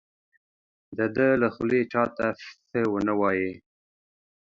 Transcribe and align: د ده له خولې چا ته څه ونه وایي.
د 0.97 0.99
ده 1.15 1.27
له 1.41 1.47
خولې 1.53 1.81
چا 1.91 2.03
ته 2.17 2.27
څه 2.69 2.79
ونه 2.91 3.13
وایي. 3.19 3.51